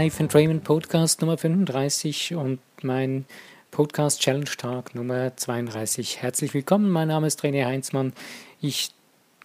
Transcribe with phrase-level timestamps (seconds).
[0.00, 3.26] Life and Raymond Podcast Nummer 35 und mein
[3.70, 6.22] Podcast Challenge Tag Nummer 32.
[6.22, 8.14] Herzlich willkommen, mein Name ist René Heinzmann.
[8.62, 8.92] Ich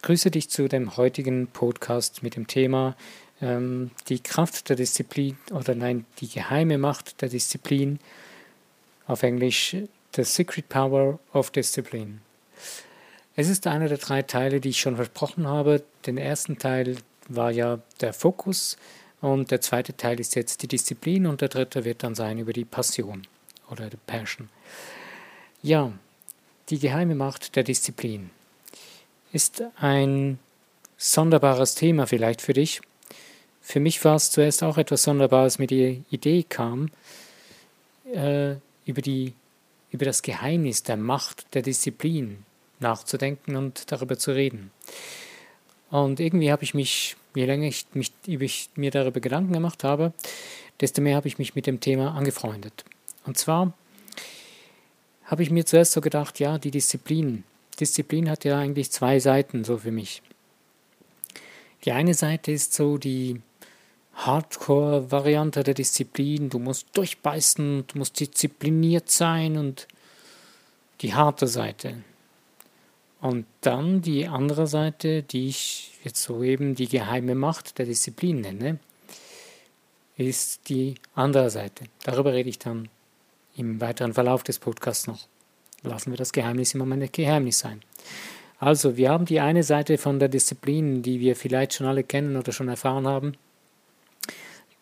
[0.00, 2.96] grüße dich zu dem heutigen Podcast mit dem Thema
[3.42, 7.98] ähm, die Kraft der Disziplin oder nein, die geheime Macht der Disziplin.
[9.06, 9.76] Auf Englisch
[10.14, 12.22] The Secret Power of Discipline.
[13.34, 15.82] Es ist einer der drei Teile, die ich schon versprochen habe.
[16.06, 16.96] Den ersten Teil
[17.28, 18.78] war ja der Fokus
[19.26, 22.52] und der zweite Teil ist jetzt die Disziplin und der dritte wird dann sein über
[22.52, 23.26] die Passion
[23.68, 24.48] oder die Passion.
[25.62, 25.90] Ja,
[26.68, 28.30] die geheime Macht der Disziplin
[29.32, 30.38] ist ein
[30.96, 32.80] sonderbares Thema vielleicht für dich.
[33.62, 36.90] Für mich war es zuerst auch etwas Sonderbares, mir die Idee kam,
[38.14, 39.34] äh, über, die,
[39.90, 42.44] über das Geheimnis der Macht der Disziplin
[42.78, 44.70] nachzudenken und darüber zu reden.
[45.90, 50.12] Und irgendwie habe ich mich, je länger ich, mich, ich mir darüber Gedanken gemacht habe,
[50.80, 52.84] desto mehr habe ich mich mit dem Thema angefreundet.
[53.24, 53.72] Und zwar
[55.24, 57.44] habe ich mir zuerst so gedacht, ja, die Disziplin.
[57.78, 60.22] Disziplin hat ja eigentlich zwei Seiten so für mich.
[61.84, 63.40] Die eine Seite ist so die
[64.14, 66.48] Hardcore-Variante der Disziplin.
[66.48, 69.86] Du musst durchbeißen, du musst diszipliniert sein und
[71.02, 72.02] die harte Seite.
[73.20, 78.78] Und dann die andere Seite, die ich jetzt soeben die geheime Macht der Disziplin nenne,
[80.16, 81.84] ist die andere Seite.
[82.04, 82.88] Darüber rede ich dann
[83.56, 85.26] im weiteren Verlauf des Podcasts noch.
[85.82, 87.80] Lassen wir das Geheimnis immer mal ein Geheimnis sein.
[88.58, 92.36] Also, wir haben die eine Seite von der Disziplin, die wir vielleicht schon alle kennen
[92.36, 93.32] oder schon erfahren haben.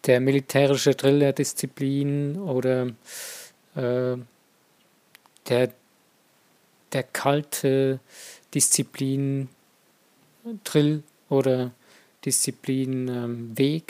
[0.07, 2.89] Der militärische Drill der Disziplin oder
[3.75, 4.17] äh,
[5.49, 5.73] der
[6.95, 8.01] der kalte
[8.55, 9.49] Disziplin
[10.63, 11.73] Drill oder
[12.25, 13.83] Disziplin ähm,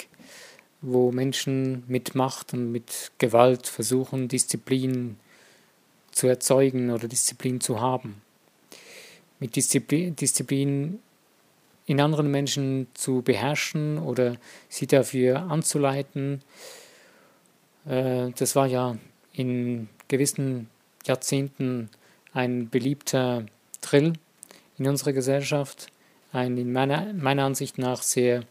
[0.80, 5.16] wo Menschen mit Macht und mit Gewalt versuchen, Disziplin
[6.10, 8.22] zu erzeugen oder Disziplin zu haben.
[9.40, 11.00] Mit Disziplin, Disziplin
[11.86, 14.36] in anderen Menschen zu beherrschen oder
[14.68, 16.42] sie dafür anzuleiten.
[17.86, 18.96] Äh, das war ja
[19.32, 20.68] in gewissen
[21.06, 21.90] Jahrzehnten
[22.34, 23.46] ein beliebter
[23.80, 24.12] Drill
[24.76, 25.86] in unserer Gesellschaft,
[26.32, 28.44] ein in meiner, meiner Ansicht nach sehr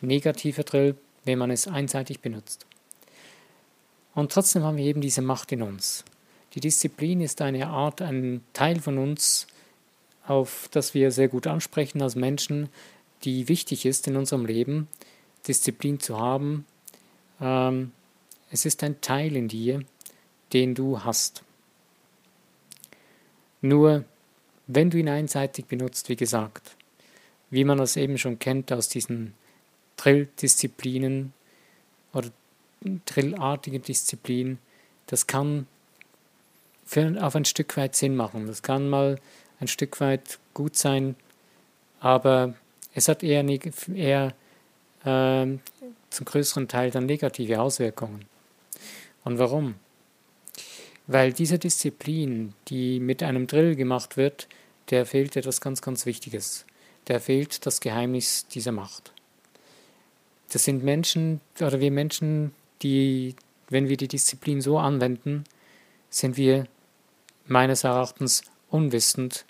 [0.00, 2.66] negativer Drill, wenn man es einseitig benutzt.
[4.14, 6.04] Und trotzdem haben wir eben diese Macht in uns.
[6.54, 9.46] Die Disziplin ist eine Art, ein Teil von uns,
[10.26, 12.68] auf das wir sehr gut ansprechen als Menschen,
[13.22, 14.88] die wichtig ist in unserem Leben,
[15.46, 16.66] Disziplin zu haben.
[17.40, 17.92] Ähm,
[18.50, 19.82] es ist ein Teil in dir,
[20.52, 21.42] den du hast.
[23.60, 24.04] Nur,
[24.66, 26.76] wenn du ihn einseitig benutzt, wie gesagt,
[27.50, 29.34] wie man das eben schon kennt aus diesen
[29.96, 31.32] Drill-Disziplinen
[32.12, 32.30] oder
[33.06, 34.58] drillartigen Disziplinen,
[35.06, 35.66] das kann
[36.84, 38.46] für, auf ein Stück weit Sinn machen.
[38.46, 39.18] Das kann mal
[39.60, 41.16] ein Stück weit gut sein,
[42.00, 42.54] aber
[42.94, 43.44] es hat eher,
[43.94, 44.34] eher
[45.04, 45.46] äh,
[46.10, 48.24] zum größeren Teil dann negative Auswirkungen.
[49.24, 49.74] Und warum?
[51.08, 54.46] Weil diese Disziplin, die mit einem Drill gemacht wird,
[54.90, 56.66] der fehlt etwas ganz, ganz Wichtiges.
[57.08, 59.12] Der fehlt das Geheimnis dieser Macht.
[60.52, 62.52] Das sind Menschen, oder wir Menschen,
[62.82, 63.34] die,
[63.70, 65.44] wenn wir die Disziplin so anwenden,
[66.10, 66.66] sind wir
[67.46, 69.46] meines Erachtens unwissend,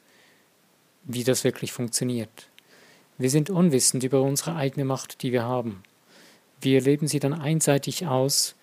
[1.02, 2.48] wie das wirklich funktioniert.
[3.16, 5.82] Wir sind unwissend über unsere eigene Macht, die wir haben.
[6.60, 8.54] Wir leben sie dann einseitig aus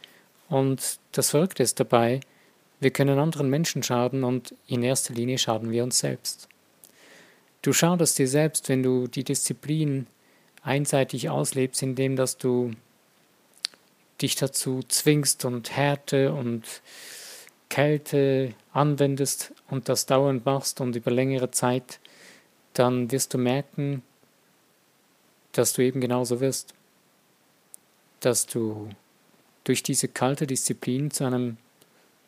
[0.47, 2.21] und das Verrückte ist dabei,
[2.79, 6.49] wir können anderen Menschen schaden und in erster Linie schaden wir uns selbst.
[7.61, 10.07] Du schadest dir selbst, wenn du die Disziplin
[10.61, 12.71] einseitig auslebst, indem dass du
[14.21, 16.81] dich dazu zwingst und Härte und
[17.69, 21.99] Kälte anwendest und das dauernd machst und über längere Zeit,
[22.73, 24.03] dann wirst du merken,
[25.51, 26.73] dass du eben genauso wirst.
[28.19, 28.89] Dass du
[29.63, 31.57] durch diese kalte Disziplin zu einem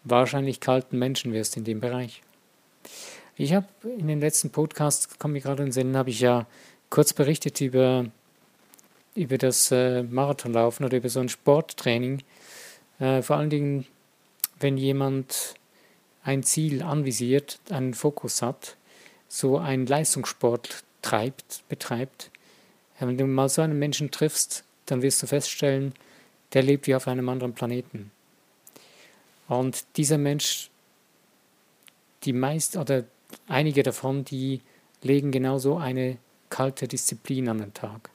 [0.10, 2.22] wahrscheinlich kalten Menschen wirst in dem Bereich.
[3.36, 6.48] Ich habe in den letzten Podcasts, komme ich gerade in den Sinn, habe ich ja
[6.90, 8.06] kurz berichtet über,
[9.16, 12.24] über das äh, Marathonlaufen oder über so ein Sporttraining.
[13.00, 13.86] Äh, vor allen Dingen,
[14.60, 15.54] wenn jemand
[16.24, 18.76] ein Ziel anvisiert, einen Fokus hat,
[19.28, 22.32] so einen Leistungssport treibt, betreibt.
[23.00, 25.94] Äh, wenn du mal so einen Menschen triffst, dann wirst du feststellen,
[26.54, 28.12] der lebt wie auf einem anderen Planeten.
[29.48, 30.70] Und dieser Mensch,
[32.24, 33.06] die meist oder
[33.48, 34.62] einige davon, die
[35.02, 36.18] legen genauso eine
[36.50, 38.10] kalte Disziplin an den Tag.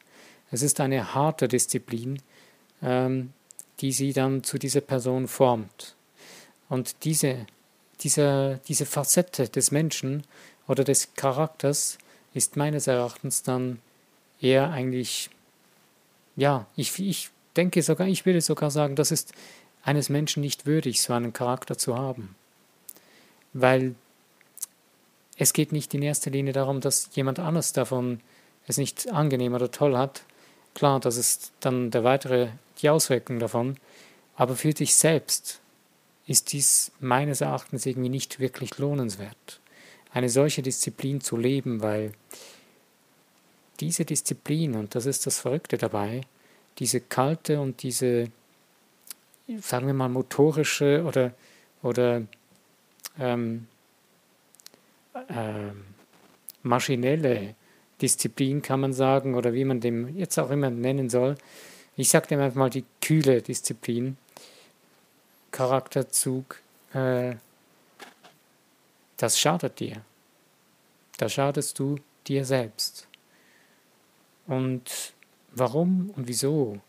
[0.51, 2.21] Es ist eine harte Disziplin,
[2.83, 3.33] ähm,
[3.81, 5.97] die sie dann zu dieser Person formt.
[6.69, 7.47] Und diese,
[8.01, 10.25] diese, diese Facette des Menschen
[10.69, 11.99] oder des Charakters
[12.35, 13.81] ist meines Erachtens dann
[14.41, 15.31] eher eigentlich,
[16.37, 19.33] ja, ich, ich denke sogar, ich würde sogar sagen, das ist
[19.83, 22.35] eines Menschen nicht würdig, so einen Charakter zu haben.
[23.53, 23.95] Weil
[25.37, 28.21] es geht nicht in erster Linie darum, dass jemand anders davon
[28.67, 30.23] es nicht angenehm oder toll hat.
[30.75, 32.49] Klar, das ist dann der weitere,
[32.81, 33.77] die Auswirkung davon.
[34.37, 35.61] Aber für dich selbst
[36.27, 39.61] ist dies meines Erachtens irgendwie nicht wirklich lohnenswert,
[40.13, 42.13] eine solche Disziplin zu leben, weil
[43.81, 46.23] diese Disziplin, und das ist das Verrückte dabei,
[46.79, 48.31] diese kalte und diese,
[49.61, 51.33] sagen wir mal, motorische oder,
[51.83, 52.23] oder
[53.19, 53.67] ähm,
[55.29, 55.85] ähm,
[56.63, 57.55] maschinelle
[58.01, 61.37] Disziplin, kann man sagen, oder wie man dem jetzt auch immer nennen soll.
[61.97, 64.17] Ich sage dem einfach mal die kühle Disziplin,
[65.51, 66.61] Charakterzug,
[66.95, 67.35] äh,
[69.17, 70.03] das schadet dir.
[71.19, 71.97] Da schadest du
[72.27, 73.07] dir selbst.
[74.47, 75.15] Und
[75.53, 76.81] warum und wieso?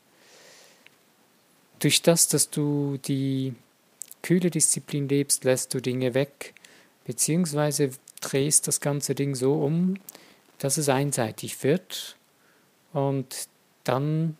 [1.83, 3.53] Durch das, dass du die
[4.21, 6.53] kühle Disziplin lebst, lässt du Dinge weg,
[7.03, 7.89] beziehungsweise
[8.21, 9.95] drehst das ganze Ding so um,
[10.59, 12.15] dass es einseitig wird
[12.93, 13.49] und
[13.83, 14.37] dann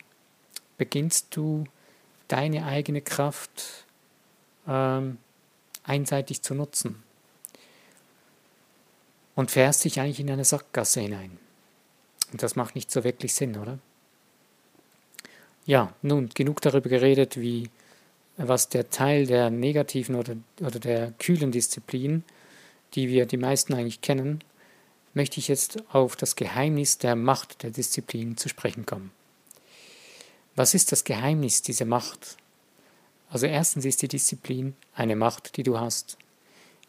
[0.78, 1.66] beginnst du
[2.30, 3.88] deine eigene Kraft
[4.66, 5.18] ähm,
[5.84, 7.04] einseitig zu nutzen
[9.36, 11.38] und fährst dich eigentlich in eine Sackgasse hinein.
[12.32, 13.80] Und das macht nicht so wirklich Sinn, oder?
[15.66, 17.70] Ja, nun, genug darüber geredet, wie
[18.36, 22.24] was der Teil der negativen oder, oder der kühlen Disziplin,
[22.96, 24.44] die wir die meisten eigentlich kennen,
[25.14, 29.12] möchte ich jetzt auf das Geheimnis der Macht der Disziplin zu sprechen kommen.
[30.56, 32.38] Was ist das Geheimnis dieser Macht?
[33.30, 36.18] Also erstens ist die Disziplin eine Macht, die du hast.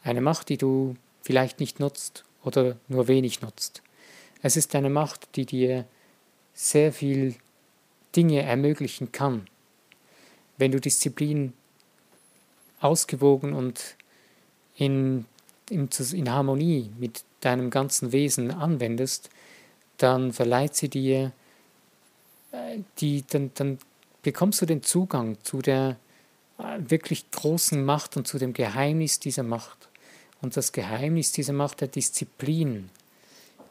[0.03, 3.83] Eine Macht, die du vielleicht nicht nutzt oder nur wenig nutzt.
[4.43, 5.87] Es ist eine Macht, die dir
[6.53, 7.37] sehr viel
[8.17, 9.47] Dinge ermöglichen kann.
[10.57, 11.53] Wenn du Disziplin
[12.81, 13.97] ausgewogen und
[14.77, 15.25] in,
[15.71, 19.31] in, in Harmonie mit deinem ganzen Wesen anwendest,
[19.99, 21.33] dann verleiht sie dir,
[22.53, 23.79] äh, die, dann, dann
[24.23, 25.97] bekommst du den Zugang zu der
[26.59, 29.89] äh, wirklich großen Macht und zu dem Geheimnis dieser Macht.
[30.41, 32.91] Und das Geheimnis dieser Macht der Disziplin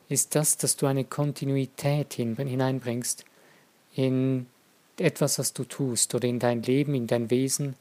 [0.10, 3.26] ist das, dass du eine Kontinuität hineinbringst
[3.96, 4.48] in
[4.98, 7.76] etwas, was du tust oder in dein Leben, in dein Wesen.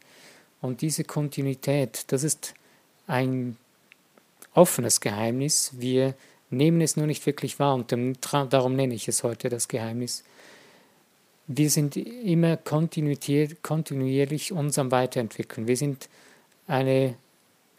[0.60, 2.54] Und diese Kontinuität, das ist
[3.06, 3.56] ein
[4.54, 5.72] offenes Geheimnis.
[5.74, 6.14] Wir
[6.50, 7.92] nehmen es nur nicht wirklich wahr und
[8.50, 10.24] darum nenne ich es heute das Geheimnis.
[11.46, 15.66] Wir sind immer kontinuierlich uns am Weiterentwickeln.
[15.66, 16.08] Wir sind
[16.66, 17.16] eine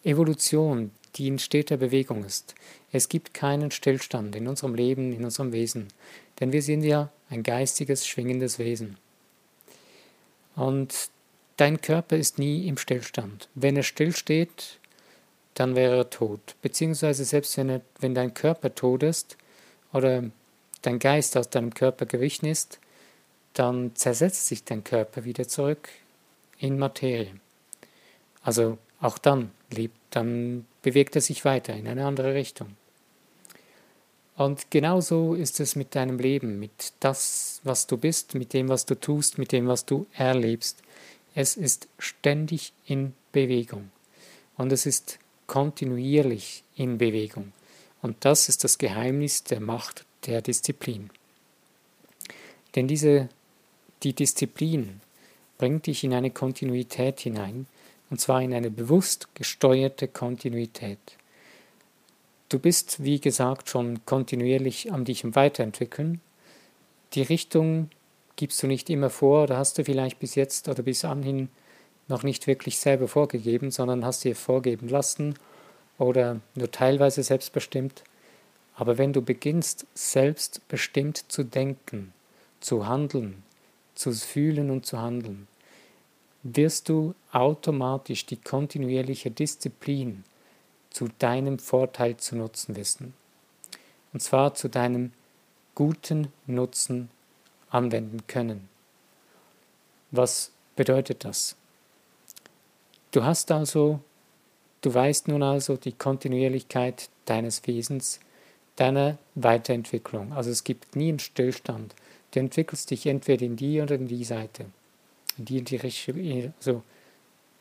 [0.03, 2.55] Evolution, die in steter Bewegung ist.
[2.91, 5.87] Es gibt keinen Stillstand in unserem Leben, in unserem Wesen,
[6.39, 8.97] denn wir sind ja ein geistiges, schwingendes Wesen.
[10.55, 11.09] Und
[11.57, 13.49] dein Körper ist nie im Stillstand.
[13.55, 14.79] Wenn er stillsteht,
[15.53, 16.55] dann wäre er tot.
[16.61, 19.37] Beziehungsweise selbst wenn, er, wenn dein Körper tot ist
[19.91, 20.23] oder
[20.81, 22.79] dein Geist aus deinem Körper gewichen ist,
[23.53, 25.89] dann zersetzt sich dein Körper wieder zurück
[26.57, 27.33] in Materie.
[28.41, 32.75] Also auch dann lebt, dann bewegt er sich weiter in eine andere Richtung.
[34.35, 38.85] Und genauso ist es mit deinem Leben, mit das, was du bist, mit dem, was
[38.85, 40.81] du tust, mit dem, was du erlebst.
[41.35, 43.89] Es ist ständig in Bewegung.
[44.57, 47.53] Und es ist kontinuierlich in Bewegung.
[48.01, 51.09] Und das ist das Geheimnis der Macht der Disziplin.
[52.75, 53.29] Denn diese,
[54.03, 55.01] die Disziplin
[55.57, 57.67] bringt dich in eine Kontinuität hinein,
[58.13, 60.99] und zwar in eine bewusst gesteuerte Kontinuität.
[62.47, 66.21] Du bist, wie gesagt, schon kontinuierlich am dich weiterentwickeln.
[67.13, 67.89] Die Richtung
[68.35, 71.49] gibst du nicht immer vor oder hast du vielleicht bis jetzt oder bis anhin
[72.07, 75.33] noch nicht wirklich selber vorgegeben, sondern hast dir vorgeben lassen
[75.97, 78.03] oder nur teilweise selbstbestimmt.
[78.75, 82.13] Aber wenn du beginnst, selbstbestimmt zu denken,
[82.59, 83.41] zu handeln,
[83.95, 85.47] zu fühlen und zu handeln,
[86.43, 90.23] wirst du automatisch die kontinuierliche Disziplin
[90.89, 93.13] zu deinem Vorteil zu nutzen wissen.
[94.11, 95.11] Und zwar zu deinem
[95.73, 97.09] guten Nutzen
[97.69, 98.69] anwenden können.
[100.11, 101.55] Was bedeutet das?
[103.11, 103.99] Du hast also,
[104.81, 108.19] du weißt nun also die Kontinuierlichkeit deines Wesens,
[108.75, 110.33] deiner Weiterentwicklung.
[110.33, 111.95] Also es gibt nie einen Stillstand.
[112.31, 114.65] Du entwickelst dich entweder in die oder in die Seite.
[115.37, 116.83] Die die richtige, also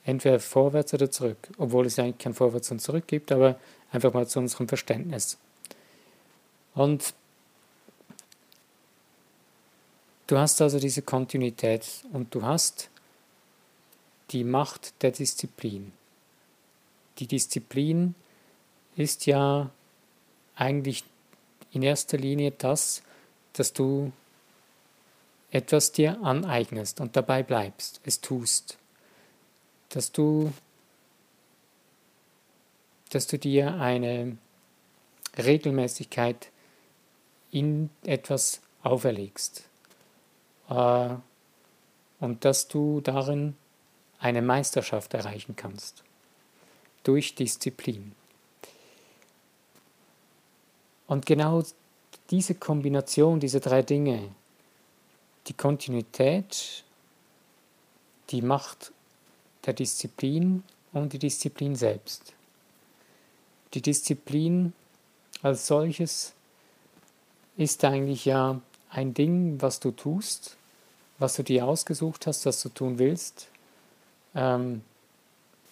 [0.04, 3.58] entweder vorwärts oder zurück, obwohl es eigentlich kein Vorwärts und Zurück gibt, aber
[3.92, 5.38] einfach mal zu unserem Verständnis.
[6.74, 7.14] Und
[10.26, 12.90] du hast also diese Kontinuität und du hast
[14.30, 15.92] die Macht der Disziplin.
[17.18, 18.14] Die Disziplin
[18.96, 19.70] ist ja
[20.56, 21.04] eigentlich
[21.72, 23.02] in erster Linie das,
[23.52, 24.12] dass du
[25.52, 28.78] etwas dir aneignest und dabei bleibst, es tust,
[29.90, 30.50] dass du,
[33.10, 34.38] dass du dir eine
[35.36, 36.48] Regelmäßigkeit
[37.50, 39.68] in etwas auferlegst
[40.70, 41.10] äh,
[42.20, 43.54] und dass du darin
[44.18, 46.02] eine Meisterschaft erreichen kannst
[47.02, 48.12] durch Disziplin.
[51.06, 51.62] Und genau
[52.30, 54.34] diese Kombination, diese drei Dinge,
[55.46, 56.84] die Kontinuität,
[58.30, 58.92] die Macht
[59.66, 62.32] der Disziplin und die Disziplin selbst.
[63.74, 64.72] Die Disziplin
[65.42, 66.34] als solches
[67.56, 70.56] ist eigentlich ja ein Ding, was du tust,
[71.18, 73.48] was du dir ausgesucht hast, was du tun willst.
[74.34, 74.82] Ähm,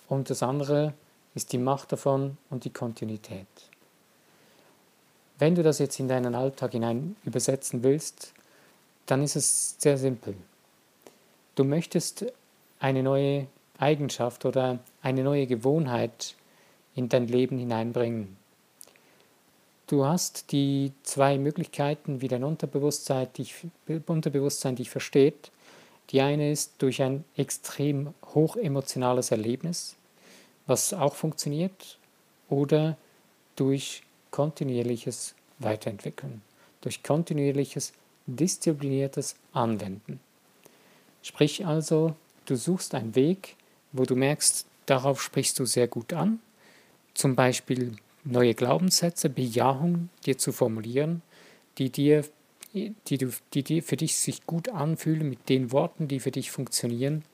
[0.08, 0.94] und das andere
[1.34, 3.46] ist die Macht davon und die Kontinuität.
[5.38, 8.32] Wenn du das jetzt in deinen Alltag hinein übersetzen willst,
[9.10, 10.34] dann ist es sehr simpel.
[11.56, 12.26] Du möchtest
[12.78, 13.48] eine neue
[13.78, 16.36] Eigenschaft oder eine neue Gewohnheit
[16.94, 18.36] in dein Leben hineinbringen.
[19.88, 23.56] Du hast die zwei Möglichkeiten, wie dein Unterbewusstsein dich,
[24.06, 25.50] Unterbewusstsein dich versteht.
[26.10, 29.96] Die eine ist durch ein extrem hoch emotionales Erlebnis,
[30.66, 31.98] was auch funktioniert,
[32.48, 32.96] oder
[33.56, 36.42] durch kontinuierliches Weiterentwickeln,
[36.80, 37.92] durch kontinuierliches
[38.36, 40.20] diszipliniertes Anwenden.
[41.22, 42.14] Sprich also,
[42.46, 43.56] du suchst einen Weg,
[43.92, 46.40] wo du merkst, darauf sprichst du sehr gut an,
[47.14, 51.22] zum Beispiel neue Glaubenssätze, Bejahungen dir zu formulieren,
[51.78, 52.24] die dir,
[52.72, 56.50] die, du, die dir für dich sich gut anfühlen mit den Worten, die für dich
[56.50, 57.24] funktionieren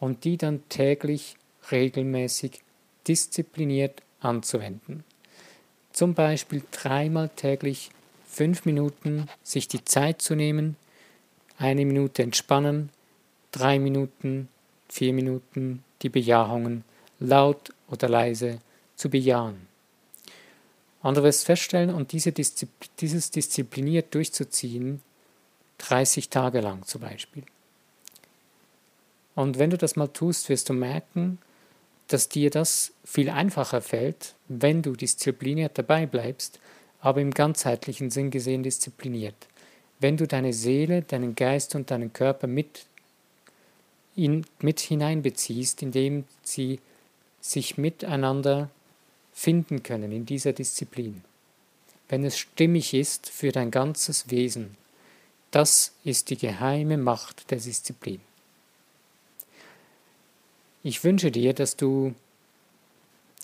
[0.00, 1.36] und die dann täglich
[1.70, 2.62] regelmäßig
[3.06, 5.04] diszipliniert anzuwenden.
[5.92, 7.90] Zum Beispiel dreimal täglich
[8.34, 10.76] fünf Minuten sich die Zeit zu nehmen,
[11.56, 12.90] eine Minute entspannen,
[13.52, 14.48] drei Minuten,
[14.88, 16.84] vier Minuten die Bejahungen
[17.20, 18.58] laut oder leise
[18.96, 19.68] zu bejahen.
[21.02, 22.66] Andere wirst feststellen und diese Diszi
[23.00, 25.00] dieses diszipliniert durchzuziehen,
[25.78, 27.44] 30 Tage lang zum Beispiel.
[29.34, 31.38] Und wenn du das mal tust, wirst du merken,
[32.08, 36.58] dass dir das viel einfacher fällt, wenn du diszipliniert dabei bleibst,
[37.04, 39.34] aber im ganzheitlichen Sinn gesehen diszipliniert.
[40.00, 42.86] Wenn du deine Seele, deinen Geist und deinen Körper mit,
[44.16, 46.80] in, mit hineinbeziehst, indem sie
[47.42, 48.70] sich miteinander
[49.34, 51.22] finden können in dieser Disziplin.
[52.08, 54.74] Wenn es stimmig ist für dein ganzes Wesen,
[55.50, 58.22] das ist die geheime Macht der Disziplin.
[60.82, 62.14] Ich wünsche dir, dass du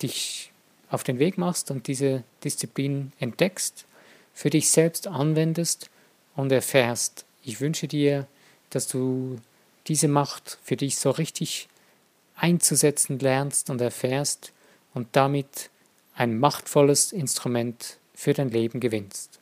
[0.02, 0.49] dich
[0.90, 3.86] auf den Weg machst und diese Disziplin entdeckst,
[4.34, 5.88] für dich selbst anwendest
[6.36, 7.24] und erfährst.
[7.44, 8.26] Ich wünsche dir,
[8.70, 9.38] dass du
[9.86, 11.68] diese Macht für dich so richtig
[12.36, 14.52] einzusetzen lernst und erfährst
[14.94, 15.70] und damit
[16.14, 19.38] ein machtvolles Instrument für dein Leben gewinnst.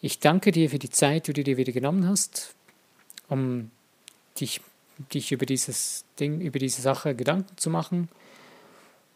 [0.00, 2.54] Ich danke dir für die Zeit, die du dir wieder genommen hast,
[3.28, 3.70] um
[4.38, 4.60] dich,
[5.12, 8.08] dich über dieses Ding, über diese Sache Gedanken zu machen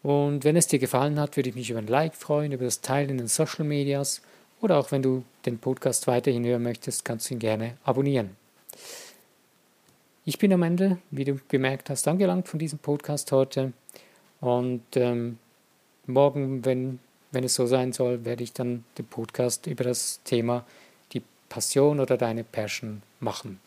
[0.05, 2.81] und wenn es dir gefallen hat, würde ich mich über ein Like freuen, über das
[2.81, 4.21] Teilen in den Social Medias
[4.61, 8.37] oder auch wenn du den Podcast weiterhin hören möchtest, kannst du ihn gerne abonnieren.
[10.23, 13.73] Ich bin am Ende, wie du bemerkt hast, angelangt von diesem Podcast heute
[14.41, 15.39] und ähm,
[16.05, 16.99] morgen, wenn,
[17.31, 20.65] wenn es so sein soll, werde ich dann den Podcast über das Thema
[21.13, 23.59] die Passion oder deine Passion machen.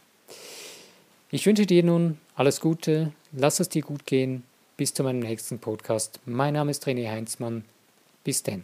[1.33, 4.45] Ich wünsche dir nun alles Gute, lass es dir gut gehen
[4.79, 6.21] bis zu meinem nächsten Podcast.
[6.25, 7.65] Mein Name ist René Heinzmann.
[8.25, 8.63] Bis denn.